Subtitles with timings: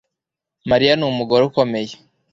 [0.69, 1.93] Mariya numugore ukomeye